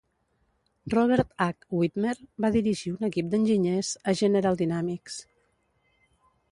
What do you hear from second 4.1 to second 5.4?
a General Dynamics.